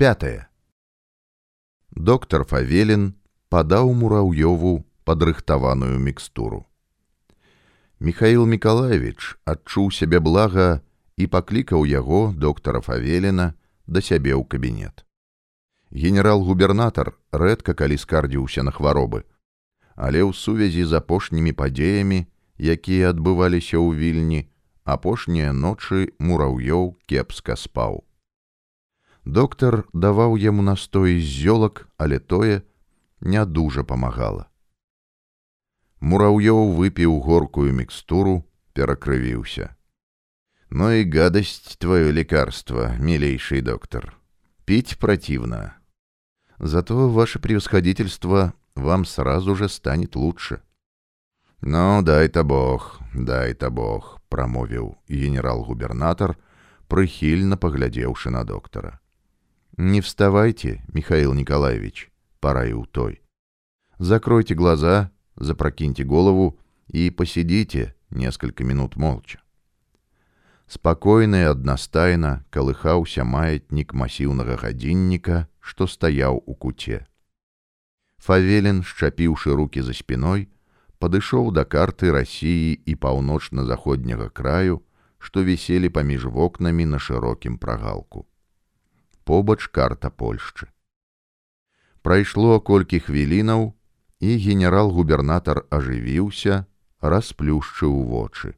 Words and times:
пятое 0.00 0.48
доктор 2.08 2.44
фавелін 2.50 3.02
падаў 3.52 3.90
мураўёву 4.02 4.70
падрыхтаваную 5.10 5.98
мікстуру 6.04 6.60
михаил 8.08 8.46
миколаевич 8.52 9.28
адчуў 9.54 9.92
сябе 9.98 10.22
блага 10.30 10.66
і 11.20 11.28
паклікаў 11.36 11.84
яго 11.92 12.22
доктара 12.46 12.80
фавеліна 12.88 13.48
да 13.84 14.04
сябе 14.08 14.32
ў 14.32 14.48
кабінет 14.56 15.04
генерал-губернатар 15.92 17.12
рэдка 17.44 17.76
калі 17.84 18.00
скардзіўся 18.08 18.64
на 18.64 18.72
хваробы 18.80 19.24
але 20.08 20.24
ў 20.24 20.32
сувязі 20.32 20.88
з 20.88 21.02
апошнімі 21.04 21.52
падзеямі 21.64 22.24
якія 22.80 23.12
адбываліся 23.12 23.76
ў 23.76 24.00
вільні 24.00 24.44
апошнія 24.96 25.52
ночы 25.52 26.06
мураўёў 26.16 26.94
кепска 27.04 27.60
спаў. 27.68 28.06
Доктар 29.24 29.84
даваў 29.92 30.36
яму 30.36 30.62
настой 30.62 31.20
з 31.20 31.28
зёлак, 31.28 31.88
але 31.96 32.18
тое 32.18 32.62
не 33.20 33.44
дужа 33.44 33.84
памагала. 33.84 34.48
Мураўёў 36.00 36.72
выпіў 36.74 37.20
горкую 37.20 37.72
мікстуру, 37.72 38.44
перакрывіўся. 38.72 39.76
Ну 40.70 40.90
и 40.90 41.04
гадость 41.04 41.78
твое 41.78 42.10
лекарство, 42.12 42.94
милейший 42.98 43.60
доктор. 43.60 44.16
Пить 44.64 44.98
противно. 44.98 45.74
Зато 46.58 47.08
ваше 47.08 47.38
превосходительство 47.38 48.54
вам 48.74 49.04
сразу 49.04 49.54
же 49.54 49.68
станет 49.68 50.16
лучше. 50.16 50.62
Ну, 51.60 52.02
дай-то 52.02 52.44
бог, 52.44 53.00
дай-то 53.14 53.70
бог, 53.70 54.20
прамовіў 54.28 54.96
генерал-губернатар, 55.08 56.36
прыхільна 56.88 57.56
паглядзеўшы 57.60 58.30
на 58.30 58.44
доктара. 58.44 59.00
Не 59.76 60.00
вставайте, 60.00 60.82
Михаил 60.92 61.32
Николаевич, 61.34 62.10
пораил 62.40 62.84
той. 62.84 63.22
Закройте 63.98 64.54
глаза, 64.54 65.10
запрокиньте 65.36 66.04
голову 66.04 66.58
и 66.88 67.10
посидите 67.10 67.94
несколько 68.10 68.64
минут 68.64 68.96
молча. 68.96 69.40
Спокойно 70.66 71.36
и 71.42 71.50
одностайно 71.50 72.44
колыхаўся 72.54 73.24
маятнік 73.24 73.90
масіўнага 73.92 74.54
гадзінніка, 74.62 75.48
што 75.58 75.86
стаяў 75.90 76.38
у 76.46 76.54
куце. 76.54 77.06
Фавелін, 78.22 78.84
шчапіўшы 78.86 79.56
руки 79.58 79.82
за 79.82 79.96
спиной, 79.98 80.46
падышоў 81.02 81.50
да 81.56 81.64
карты 81.64 82.12
рассіі 82.14 82.78
і 82.86 82.94
паўночна-заходняга 82.94 84.28
краю, 84.30 84.82
што 85.18 85.42
віселі 85.42 85.88
паміж 85.88 86.26
вокнамі 86.26 86.86
на 86.86 87.02
шырокім 87.02 87.58
прагалку. 87.58 88.26
Побач 89.24 89.68
карта 89.68 90.10
Польшчы. 90.10 90.68
Прайшло 92.02 92.60
колькі 92.60 93.00
хвілінаў, 93.00 93.72
і 94.20 94.30
генерал-губернатар 94.36 95.64
ажывіўся, 95.70 96.66
расплюшчыў 97.00 97.94
вочы. 98.04 98.54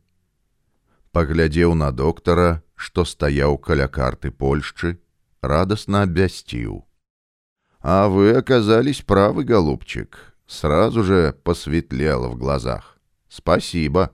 Паглядзеў 1.12 1.74
на 1.74 1.92
доктара, 1.92 2.62
што 2.74 3.04
стаяў 3.04 3.58
каля 3.58 3.86
карты 3.86 4.30
Польшчы, 4.30 4.98
радасна 5.42 6.02
абвясціў. 6.02 6.82
А 7.80 8.08
вы 8.08 8.32
оказались 8.32 9.02
правы, 9.02 9.44
голубчик 9.44 10.32
сразу 10.52 11.02
же 11.02 11.34
посветлело 11.44 12.28
в 12.28 12.36
глазах. 12.36 12.98
«Спасибо!» 13.28 14.12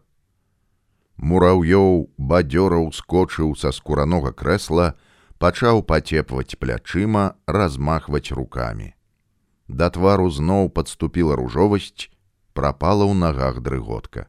Мураўёў 1.18 2.14
бадзёра 2.16 2.78
ўскочыў 2.78 3.58
са 3.58 3.72
скуранога 3.74 4.30
крэсла, 4.30 4.94
пачаў 5.42 5.82
пацепваць 5.82 6.58
плячыма, 6.58 7.34
размахваць 7.46 8.32
рукамі. 8.32 8.94
Да 9.68 9.90
твару 9.90 10.30
зноў 10.30 10.70
падступіла 10.70 11.36
ружовасць, 11.36 12.10
пропала 12.52 13.06
ў 13.06 13.14
нагах 13.14 13.60
дрыготка. 13.62 14.28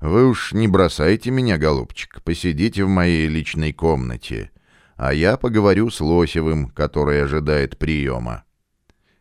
«Вы 0.00 0.28
уж 0.28 0.52
не 0.52 0.68
бросайте 0.68 1.30
меня, 1.30 1.58
голубчик, 1.58 2.22
посидите 2.22 2.84
в 2.84 2.88
моей 2.88 3.26
личной 3.28 3.72
комнате, 3.72 4.50
а 4.96 5.12
я 5.12 5.36
поговорю 5.36 5.90
с 5.90 6.00
Лосевым, 6.00 6.70
который 6.70 7.22
ожидает 7.22 7.78
приема. 7.78 8.44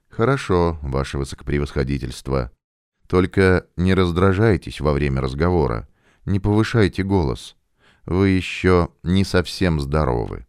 «Хорошо, 0.10 0.78
ваше 0.82 1.18
высокопревосходительство. 1.18 2.52
Только 3.08 3.66
не 3.78 3.94
раздражайтесь 3.94 4.82
во 4.82 4.92
время 4.92 5.22
разговора, 5.22 5.88
не 6.26 6.40
повышайте 6.40 7.04
голос. 7.04 7.56
Вы 8.06 8.30
еще 8.30 8.90
не 9.04 9.24
совсем 9.24 9.80
здоровы». 9.80 10.46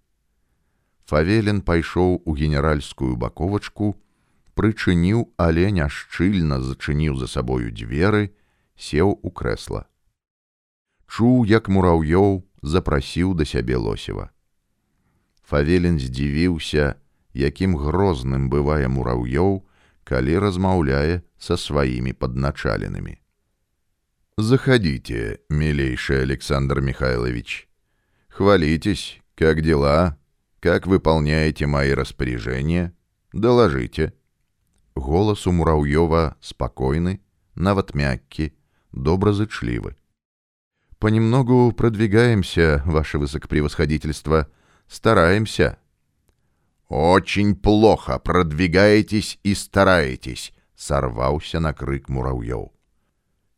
Фавелин 1.10 1.60
пайшоў 1.60 2.22
у 2.24 2.34
генеральскую 2.36 3.16
баковачку, 3.16 3.96
прычыніў, 4.54 5.30
але 5.36 5.70
няшчыльна 5.74 6.60
зачыніў 6.62 7.16
за 7.18 7.26
сабою 7.26 7.70
дзверы, 7.74 8.30
сеў 8.76 9.18
у 9.22 9.30
крэсла. 9.30 9.86
Чуў, 11.10 11.46
як 11.50 11.68
мураўёў 11.68 12.44
запрасіў 12.62 13.34
да 13.34 13.44
сябе 13.44 13.76
лосева. 13.76 14.30
Фавелін 15.42 15.98
здзівіўся, 15.98 16.94
якім 17.34 17.74
грозным 17.74 18.46
бывае 18.52 18.86
мураўёў, 18.86 19.66
калі 20.04 20.38
размаўляе 20.38 21.22
са 21.38 21.56
сваімі 21.56 22.12
падначаленымі. 22.12 23.18
Заходите, 24.38 25.40
милейший 25.48 26.22
Александр 26.22 26.80
Михайлович. 26.80 27.68
Хвалитесь, 28.28 29.20
как 29.34 29.60
дела, 29.62 30.16
Как 30.65 30.87
выполняете 30.87 31.67
мои 31.67 31.91
распоряжения, 31.91 32.91
доложите. 33.31 34.13
Голос 34.95 35.45
у 35.45 35.51
Муравьева 35.51 36.37
спокойный, 36.41 37.21
нават 37.53 37.93
мягкий, 37.93 38.57
доброзычлivы. 38.91 39.95
Понемногу 40.97 41.71
продвигаемся, 41.71 42.81
ваше 42.87 43.19
высокопревосходительство, 43.19 44.49
стараемся, 44.87 45.77
«Очень 46.89 47.55
плохо 47.55 48.17
продвигаетесь 48.17 49.39
и 49.43 49.53
стараетесь»,— 49.53 50.51
сорвался 50.75 51.59
на 51.59 51.73
крик 51.73 52.09
муравьев. 52.09 52.71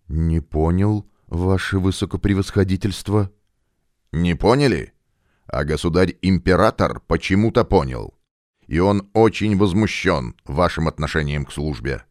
«Не 0.09 0.41
понял, 0.41 1.09
ваше 1.27 1.79
высокопревосходительство». 1.79 3.31
«Не 4.11 4.35
поняли? 4.35 4.93
А 5.47 5.63
государь-император 5.63 6.99
почему-то 6.99 7.63
понял. 7.63 8.13
И 8.67 8.79
он 8.79 9.09
очень 9.13 9.57
возмущен 9.57 10.35
вашим 10.43 10.87
отношением 10.87 11.45
к 11.45 11.53
службе. 11.53 12.03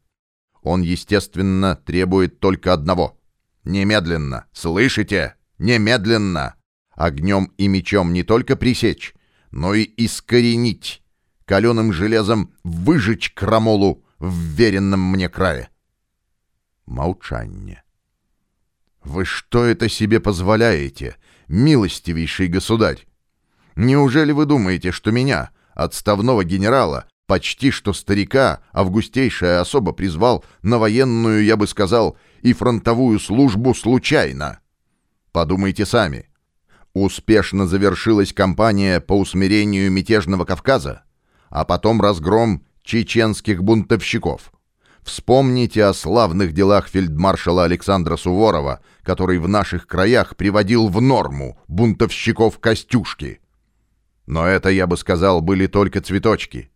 Он, 0.63 0.81
естественно, 0.81 1.77
требует 1.77 2.41
только 2.41 2.73
одного. 2.73 3.21
Немедленно, 3.65 4.47
слышите? 4.53 5.35
Немедленно! 5.59 6.55
Огнем 6.91 7.53
и 7.59 7.69
мечом 7.69 8.13
не 8.15 8.23
только 8.23 8.57
пресечь, 8.57 9.15
но 9.51 9.75
и 9.75 9.83
искоренить 9.97 11.03
каленым 11.45 11.93
железом 11.93 12.55
выжечь 12.65 13.33
крамолу 13.33 14.03
в 14.19 14.35
веренном 14.35 15.01
мне 15.01 15.29
крае. 15.29 15.69
Молчание. 16.87 17.83
Вы 19.05 19.25
что 19.25 19.65
это 19.65 19.89
себе 19.89 20.21
позволяете, 20.21 21.17
милостивейший 21.49 22.49
государь? 22.49 23.07
Неужели 23.77 24.33
вы 24.33 24.47
думаете, 24.47 24.91
что 24.91 25.11
меня, 25.11 25.51
отставного 25.75 26.45
генерала, 26.45 27.07
почти 27.27 27.71
что 27.71 27.93
старика, 27.93 28.61
августейшая 28.73 29.61
особа 29.61 29.93
призвал 29.93 30.45
на 30.63 30.79
военную, 30.79 31.45
я 31.45 31.57
бы 31.57 31.67
сказал, 31.67 32.17
и 32.43 32.53
фронтовую 32.53 33.21
службу 33.21 33.75
случайно? 33.75 34.61
Подумайте 35.33 35.87
сами. 35.87 36.31
Успешно 36.95 37.67
завершилась 37.67 38.33
кампания 38.33 39.01
по 39.01 39.13
усмирению 39.19 39.93
мятежного 39.93 40.45
Кавказа? 40.45 41.07
а 41.51 41.65
потом 41.65 42.01
разгром 42.01 42.65
чеченских 42.83 43.63
бунтовщиков. 43.63 44.53
Вспомните 45.03 45.85
о 45.85 45.95
славных 45.95 46.53
делах 46.53 46.89
фельдмаршала 46.89 47.65
Александра 47.65 48.17
Суворова, 48.17 48.81
который 49.03 49.39
в 49.39 49.49
наших 49.49 49.87
краях 49.87 50.37
приводил 50.37 50.89
в 50.89 51.01
норму 51.01 51.59
бунтовщиков 51.69 52.59
Костюшки. 52.59 53.41
Но 54.27 54.47
это, 54.47 54.71
я 54.71 54.87
бы 54.87 54.97
сказал, 54.97 55.41
были 55.41 55.67
только 55.67 56.01
цветочки. 56.01 56.71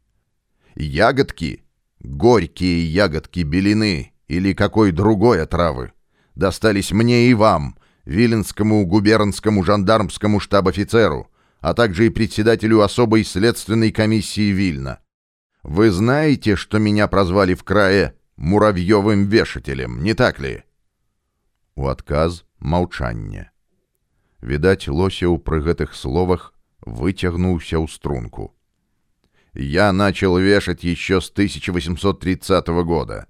Ягодки, 0.76 1.64
горькие 1.98 2.86
ягодки 2.86 3.40
белины 3.40 4.12
или 4.28 4.52
какой 4.52 4.92
другой 4.92 5.42
отравы, 5.42 5.92
достались 6.34 6.92
мне 6.92 7.28
и 7.28 7.34
вам, 7.34 7.76
Виленскому 8.04 8.86
губернскому 8.86 9.62
жандармскому 9.62 10.40
штаб-офицеру, 10.40 11.30
а 11.60 11.74
также 11.74 12.06
и 12.06 12.10
председателю 12.10 12.80
особой 12.80 13.24
следственной 13.24 13.92
комиссии 13.92 14.50
Вильна. 14.50 15.00
Вы 15.62 15.90
знаете, 15.90 16.56
что 16.56 16.78
меня 16.78 17.06
прозвали 17.08 17.54
в 17.54 17.62
крае 17.64 18.14
муравьевым 18.36 19.26
вешателем, 19.26 20.02
не 20.02 20.14
так 20.14 20.40
ли? 20.40 20.64
У 21.76 21.86
адказ 21.86 22.44
молчание. 22.58 23.50
Відаць, 24.40 24.88
лосеў 24.88 25.36
пры 25.36 25.60
гэтых 25.60 25.94
словах 25.94 26.54
выцягнуўся 26.82 27.78
ў 27.78 27.88
струнку. 27.88 28.54
я 29.54 29.92
начал 29.92 30.38
вешать 30.38 30.84
еще 30.84 31.20
с 31.20 31.30
1830 31.30 32.66
года. 32.84 33.26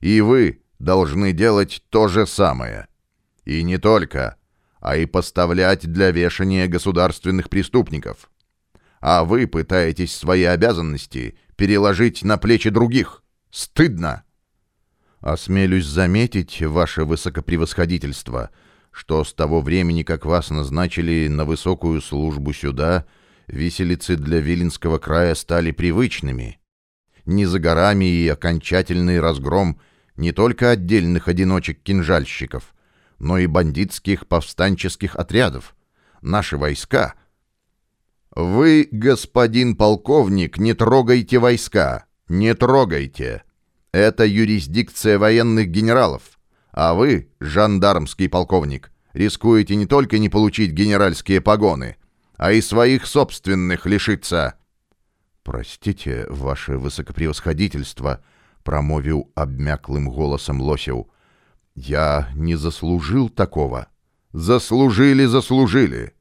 И 0.00 0.20
вы 0.20 0.62
должны 0.78 1.32
делать 1.32 1.82
то 1.90 2.08
же 2.08 2.26
самое. 2.26 2.88
И 3.44 3.62
не 3.62 3.78
только, 3.78 4.36
а 4.80 4.96
и 4.96 5.06
поставлять 5.06 5.90
для 5.90 6.10
вешания 6.10 6.68
государственных 6.68 7.48
преступников. 7.50 8.30
А 9.00 9.24
вы 9.24 9.46
пытаетесь 9.46 10.14
свои 10.14 10.44
обязанности 10.44 11.38
переложить 11.56 12.22
на 12.22 12.36
плечи 12.36 12.70
других. 12.70 13.22
Стыдно! 13.50 14.24
Осмелюсь 15.20 15.86
заметить, 15.86 16.62
ваше 16.62 17.04
высокопревосходительство, 17.04 18.50
что 18.98 19.22
с 19.22 19.32
того 19.32 19.60
времени, 19.60 20.02
как 20.02 20.26
вас 20.26 20.50
назначили 20.50 21.28
на 21.28 21.44
высокую 21.44 22.02
службу 22.02 22.52
сюда, 22.52 23.06
виселицы 23.46 24.16
для 24.16 24.40
Виленского 24.40 24.98
края 24.98 25.36
стали 25.36 25.70
привычными. 25.70 26.58
Не 27.24 27.46
за 27.46 27.60
горами 27.60 28.06
и 28.06 28.26
окончательный 28.26 29.20
разгром 29.20 29.80
не 30.16 30.32
только 30.32 30.70
отдельных 30.70 31.28
одиночек-кинжальщиков, 31.28 32.74
но 33.20 33.38
и 33.38 33.46
бандитских 33.46 34.26
повстанческих 34.26 35.14
отрядов. 35.14 35.76
Наши 36.20 36.56
войска. 36.56 37.14
Вы, 38.34 38.88
господин 38.90 39.76
полковник, 39.76 40.58
не 40.58 40.74
трогайте 40.74 41.38
войска, 41.38 42.06
не 42.26 42.52
трогайте. 42.52 43.44
Это 43.92 44.26
юрисдикция 44.26 45.20
военных 45.20 45.68
генералов. 45.68 46.37
А 46.72 46.94
вы, 46.94 47.30
жандармский 47.40 48.28
полковник, 48.28 48.92
рискуете 49.12 49.76
не 49.76 49.86
только 49.86 50.18
не 50.18 50.28
получить 50.28 50.72
генеральские 50.72 51.40
погоны, 51.40 51.96
а 52.36 52.52
и 52.52 52.60
своих 52.60 53.06
собственных 53.06 53.86
лишиться. 53.86 54.54
«Простите, 55.42 56.26
ваше 56.28 56.76
высокопревосходительство»,— 56.76 58.22
промовил 58.62 59.30
обмяклым 59.34 60.08
голосом 60.08 60.60
Лосев. 60.60 61.06
«Я 61.74 62.28
не 62.34 62.54
заслужил 62.54 63.28
такого». 63.28 63.88
«Заслужили, 64.34 65.24
заслужили. 65.24 66.12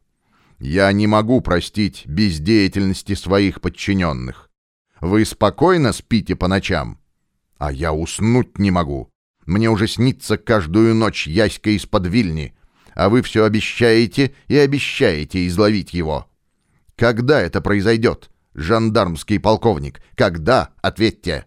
Я 0.60 0.90
не 0.94 1.08
могу 1.08 1.42
простить 1.42 2.08
бездеятельности 2.08 3.16
своих 3.16 3.60
подчиненных. 3.60 4.50
Вы 5.02 5.26
спокойно 5.26 5.92
спите 5.92 6.38
по 6.38 6.48
ночам, 6.48 7.00
а 7.58 7.70
я 7.72 7.92
уснуть 7.92 8.58
не 8.58 8.72
могу. 8.72 9.12
Мне 9.47 9.71
уже 9.71 9.89
снится 9.89 10.37
каждую 10.37 10.95
ночь 10.95 11.27
Яська 11.27 11.71
из-под 11.71 12.07
Вильни, 12.07 12.55
а 12.95 13.09
вы 13.09 13.23
все 13.23 13.45
обещаете 13.45 14.35
и 14.49 14.57
обещаете 14.57 15.47
изловить 15.47 15.95
его. 15.95 16.29
Когда 16.97 17.41
это 17.41 17.61
произойдет, 17.61 18.31
жандармский 18.55 19.41
полковник? 19.41 20.01
Когда? 20.15 20.71
Ответьте!» 20.83 21.47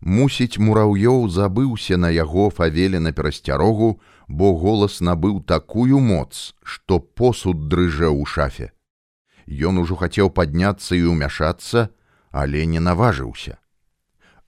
Мусіць, 0.00 0.62
мураўёў 0.62 1.26
забыўся 1.28 1.96
на 1.96 2.10
яго 2.10 2.50
фавеле 2.50 3.00
на 3.00 3.12
перасцярогу, 3.12 4.00
бо 4.28 4.54
голас 4.54 5.00
набыў 5.00 5.42
такую 5.42 5.98
моц, 5.98 6.54
што 6.62 7.00
посуд 7.00 7.66
дрыжэў 7.66 8.14
у 8.14 8.24
шафе. 8.24 8.70
Ён 9.48 9.78
ужо 9.82 9.96
хацеў 9.96 10.30
падняцца 10.30 10.94
і 10.94 11.02
ўмяшацца, 11.10 11.90
але 12.30 12.66
не 12.66 12.78
наважыўся. 12.78 13.58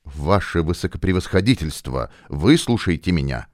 «Ваше 0.06 0.62
высокопревосходительство, 0.62 2.12
выслушайте 2.30 3.12
меня!» 3.12 3.48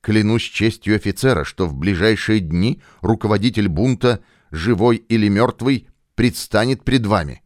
Клянусь 0.00 0.42
честью 0.42 0.96
офицера, 0.96 1.44
что 1.44 1.66
в 1.66 1.74
ближайшие 1.74 2.40
дни 2.40 2.82
руководитель 3.02 3.68
бунта, 3.68 4.24
живой 4.50 4.96
или 4.96 5.28
мертвый, 5.28 5.88
предстанет 6.16 6.82
пред 6.82 7.06
вами. 7.06 7.42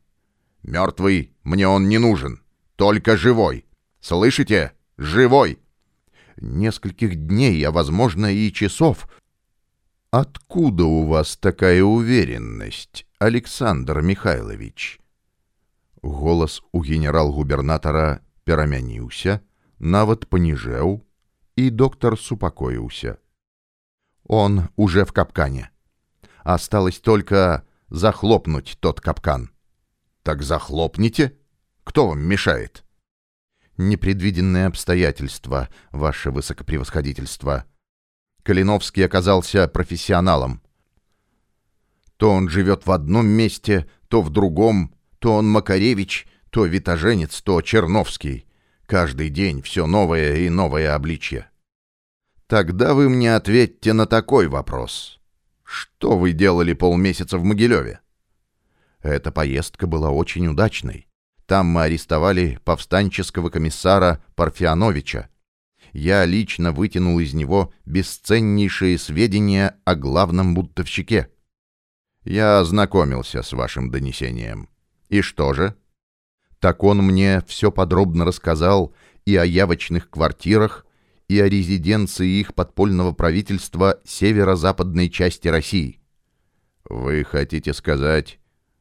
Мертвый 0.63 1.35
мне 1.45 1.69
он 1.69 1.89
не 1.89 1.99
нужен, 1.99 2.41
только 2.77 3.17
живой. 3.17 3.67
Слышите? 4.01 4.73
Живой! 4.97 5.59
Нескольких 6.39 7.15
дней, 7.15 7.63
а, 7.63 7.71
возможно, 7.71 8.33
и 8.33 8.53
часов. 8.53 9.09
Откуда 10.11 10.85
у 10.85 11.07
вас 11.07 11.37
такая 11.37 11.83
уверенность, 11.83 13.07
Александр 13.19 14.01
Михайлович? 14.01 14.99
Голос 16.03 16.63
у 16.73 16.83
генерал-губернатора 16.83 18.23
перамяніўся, 18.46 19.42
нават 19.80 20.30
паніжэў, 20.30 21.02
и 21.56 21.70
доктор 21.70 22.20
супокоился. 22.20 23.18
Он 24.24 24.70
уже 24.76 25.06
в 25.06 25.14
капкане. 25.14 25.72
Осталось 26.44 27.00
только 27.00 27.66
захлопнуть 27.90 28.78
тот 28.80 29.02
капкан. 29.02 29.52
Так 30.24 30.44
захлопните. 30.44 31.38
Кто 31.84 32.08
вам 32.08 32.22
мешает? 32.22 32.86
Непредвиденные 33.78 34.68
обстоятельства, 34.68 35.70
ваше 35.92 36.32
высокопревосходительство. 36.32 37.66
Калиновский 38.44 39.06
оказался 39.06 39.68
профессионалом. 39.68 40.62
То 42.18 42.32
он 42.32 42.50
живет 42.50 42.86
в 42.86 42.92
одном 42.92 43.28
месте, 43.28 43.90
то 44.08 44.22
в 44.22 44.30
другом, 44.30 44.94
то 45.20 45.34
он 45.34 45.50
Макаревич, 45.50 46.28
то 46.57 46.65
Витоженец, 46.65 47.43
то 47.43 47.61
Черновский. 47.61 48.47
Каждый 48.87 49.29
день 49.29 49.61
все 49.61 49.87
новое 49.87 50.37
и 50.37 50.49
новое 50.49 50.95
обличье. 50.95 51.51
Тогда 52.47 52.95
вы 52.95 53.11
мне 53.11 53.37
ответьте 53.37 53.93
на 53.93 54.07
такой 54.07 54.49
вопрос. 54.49 55.21
Что 55.65 56.17
вы 56.17 56.33
делали 56.33 56.73
полмесяца 56.73 57.37
в 57.37 57.45
Могилеве? 57.45 58.01
Эта 59.03 59.33
поездка 59.33 59.87
была 59.87 60.09
очень 60.09 60.47
удачной. 60.47 61.09
Там 61.45 61.67
мы 61.67 61.83
арестовали 61.83 62.59
повстанческого 62.65 63.51
комиссара 63.51 64.25
Парфяновича. 64.35 65.29
Я 65.93 66.25
лично 66.25 66.73
вытянул 66.73 67.19
из 67.19 67.35
него 67.35 67.71
бесценнейшие 67.85 68.97
сведения 68.97 69.77
о 69.85 69.95
главном 69.95 70.55
бунтовщике. 70.55 71.29
Я 72.25 72.61
ознакомился 72.61 73.43
с 73.43 73.53
вашим 73.53 73.91
донесением. 73.91 74.71
И 75.11 75.21
что 75.21 75.53
же? 75.53 75.77
Так 76.61 76.83
он 76.83 76.99
мне 76.99 77.43
все 77.47 77.71
подробно 77.71 78.25
рассказал 78.25 78.95
и 79.25 79.37
о 79.37 79.45
явочных 79.45 80.09
квартирах, 80.09 80.87
и 81.29 81.41
о 81.41 81.49
резиденции 81.49 82.41
их 82.41 82.55
подпольного 82.55 83.13
правительства 83.13 84.01
северо-западной 84.05 85.11
части 85.11 85.49
России. 85.49 86.01
Вы 86.89 87.25
хотите 87.25 87.73
сказать, 87.75 88.39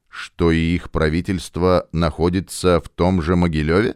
что 0.08 0.52
и 0.52 0.60
их 0.60 0.92
правительство 0.92 1.90
находится 1.92 2.80
в 2.80 2.90
том 2.90 3.22
же 3.22 3.36
Могилеве? 3.36 3.96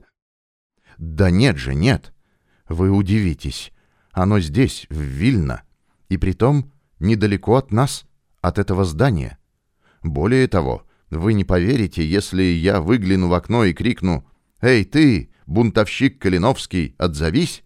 Да 0.98 1.30
нет 1.30 1.58
же, 1.58 1.76
нет. 1.76 2.14
Вы 2.68 2.90
удивитесь. 2.90 3.72
Оно 4.12 4.40
здесь, 4.40 4.88
в 4.90 5.00
Вильно, 5.00 5.64
и 6.10 6.18
притом 6.18 6.72
недалеко 7.00 7.56
от 7.56 7.72
нас, 7.72 8.06
от 8.42 8.58
этого 8.58 8.84
здания. 8.84 9.38
Более 10.02 10.48
того, 10.48 10.84
вы 11.10 11.34
не 11.34 11.44
поверите, 11.44 12.06
если 12.06 12.44
я 12.44 12.82
выгляну 12.82 13.28
в 13.28 13.34
окно 13.34 13.64
и 13.66 13.74
крикну 13.74 14.26
«Эй, 14.62 14.86
ты, 14.86 15.32
бунтовщик 15.46 16.20
Калиновский, 16.20 16.96
отзовись!» 16.98 17.64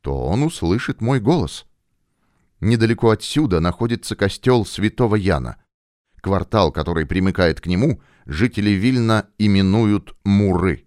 то 0.00 0.24
он 0.24 0.44
услышит 0.44 1.00
мой 1.00 1.18
голос. 1.18 1.66
Недалеко 2.60 3.10
отсюда 3.10 3.58
находится 3.58 4.14
костел 4.14 4.64
святого 4.64 5.16
Яна. 5.16 5.56
Квартал, 6.20 6.70
который 6.70 7.06
примыкает 7.06 7.60
к 7.60 7.66
нему, 7.66 8.00
жители 8.24 8.70
Вильна 8.70 9.28
именуют 9.38 10.16
Муры. 10.24 10.86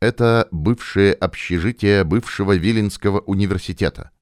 Это 0.00 0.48
бывшее 0.50 1.12
общежитие 1.12 2.04
бывшего 2.04 2.56
Виленского 2.56 3.20
университета. 3.20 4.12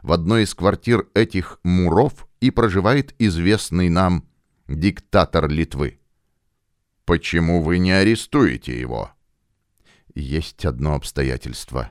В 0.00 0.12
одной 0.12 0.44
из 0.44 0.54
квартир 0.54 1.08
этих 1.14 1.60
Муров 1.62 2.26
и 2.40 2.50
проживает 2.50 3.14
известный 3.18 3.90
нам 3.90 4.26
диктатор 4.66 5.48
Литвы. 5.48 5.99
Почему 7.10 7.60
вы 7.60 7.78
не 7.78 7.90
арестуете 7.90 8.78
его? 8.78 9.10
Есть 10.14 10.64
одно 10.64 10.94
обстоятельство. 10.94 11.90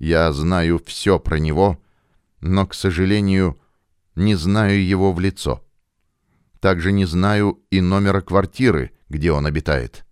Я 0.00 0.32
знаю 0.32 0.82
все 0.84 1.20
про 1.20 1.38
него, 1.38 1.80
но, 2.40 2.66
к 2.66 2.74
сожалению, 2.74 3.60
не 4.16 4.34
знаю 4.34 4.84
его 4.84 5.12
в 5.12 5.20
лицо. 5.20 5.64
Также 6.58 6.90
не 6.90 7.04
знаю 7.04 7.62
и 7.70 7.80
номера 7.80 8.20
квартиры, 8.20 8.90
где 9.08 9.30
он 9.30 9.46
обитает. 9.46 10.04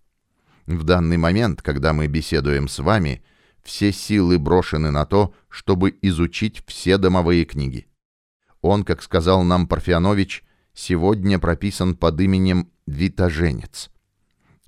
В 0.65 0.85
данный 0.85 1.17
момент, 1.17 1.61
когда 1.61 1.93
мы 1.93 2.07
беседуем 2.07 2.69
с 2.69 2.79
вами, 2.79 3.25
все 3.65 3.91
силы 3.91 4.39
брошены 4.39 4.93
на 4.93 5.07
то, 5.07 5.35
чтобы 5.49 5.99
изучить 6.03 6.63
все 6.69 6.99
домовые 6.99 7.47
книги. 7.47 7.89
Он, 8.61 8.85
как 8.85 9.03
сказал 9.03 9.43
нам 9.43 9.67
Парфянович, 9.67 10.45
сегодня 10.73 11.41
прописан 11.41 11.97
под 11.97 12.21
именем 12.21 12.71
Витоженец. 12.87 13.91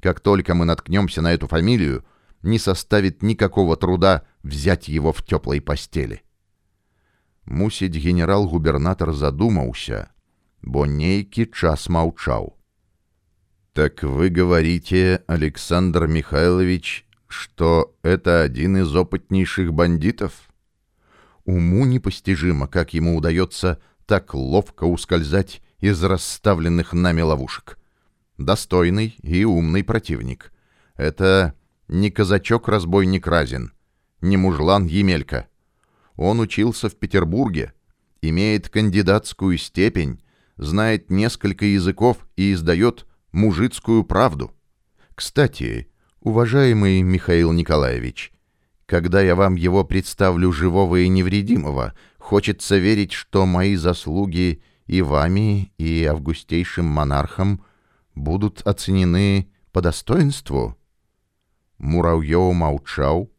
Как 0.02 0.20
только 0.20 0.54
мы 0.54 0.66
наткнемся 0.66 1.22
на 1.22 1.34
эту 1.34 1.48
фамилию, 1.48 2.06
не 2.42 2.60
составит 2.60 3.24
никакого 3.24 3.76
труда 3.78 4.26
взять 4.44 4.88
его 4.88 5.12
в 5.12 5.24
теплой 5.24 5.62
постели. 5.62 6.22
Мусіць 7.46 7.96
генерал-губернатар 7.96 9.14
задумаўся, 9.14 10.10
бо 10.62 10.86
нейкі 10.86 11.46
час 11.46 11.90
маўчаў. 11.90 12.54
Так 13.74 14.04
вы 14.04 14.30
говорите, 14.30 15.24
Александр 15.28 16.08
Михайлович, 16.08 17.06
что 17.28 17.96
это 18.02 18.42
один 18.42 18.78
из 18.78 18.94
опытнейших 18.96 19.72
бандитов? 19.72 20.34
Уму 21.46 21.86
непостижимо, 21.86 22.68
как 22.68 22.94
ему 22.94 23.16
удается 23.16 23.80
так 24.06 24.34
ловко 24.34 24.86
ускользать 24.86 25.62
из 25.80 26.04
расставленных 26.04 26.92
нами 26.94 27.22
ловушек. 27.22 27.78
Достойный 28.45 29.15
и 29.23 29.45
умный 29.45 29.85
противник. 29.85 30.53
Это 30.97 31.55
не 31.87 32.11
казачок-разбойник 32.11 33.27
Разин, 33.29 33.73
не 34.21 34.37
мужлан 34.37 34.87
Емелька. 34.87 35.47
Он 36.17 36.41
учился 36.41 36.89
в 36.89 36.97
Петербурге, 36.97 37.73
имеет 38.21 38.69
кандидатскую 38.69 39.57
степень, 39.59 40.21
знает 40.57 41.09
несколько 41.09 41.67
языков 41.67 42.27
и 42.35 42.53
издает 42.53 43.07
мужицкую 43.31 44.03
правду. 44.03 44.53
Кстати, 45.15 45.89
уважаемый 46.21 47.01
Михаил 47.03 47.53
Николаевич, 47.53 48.33
когда 48.87 49.21
я 49.21 49.37
вам 49.37 49.55
его 49.55 49.85
представлю 49.85 50.51
живого 50.53 50.97
и 50.97 51.09
невредимого, 51.09 51.95
хочется 52.19 52.77
верить, 52.77 53.13
что 53.13 53.47
мои 53.47 53.77
заслуги 53.77 54.63
и 54.87 55.01
вами, 55.01 55.73
и 55.79 56.05
августейшим 56.05 56.87
монархом 56.87 57.65
будут 58.16 58.66
оценены 58.66 59.52
по 59.72 59.82
достоинству. 59.82 60.76
Муравьёў 61.78 62.54
маўчаў, 62.54 63.30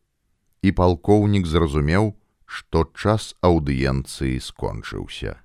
і 0.62 0.68
палкоўнік 0.72 1.46
зразумеў, 1.46 2.14
што 2.46 2.84
час 2.94 3.34
аўдыенцыі 3.44 4.40
скончыўся. 4.40 5.36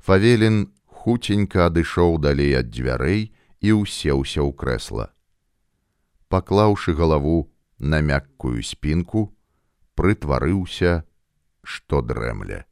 Фавелін 0.00 0.72
хуценька 0.86 1.66
адышоў 1.68 2.18
далей 2.18 2.54
ад 2.56 2.70
дзвярэй 2.72 3.28
і 3.60 3.68
ўсеўся 3.80 4.40
ў 4.40 4.50
крэсла. 4.52 5.06
Паклаўшы 6.32 6.96
галаву 6.96 7.52
на 7.78 8.00
мяккую 8.00 8.64
спінку, 8.64 9.32
прытварыўся, 9.94 11.04
што 11.62 12.00
дрэмля. 12.00 12.64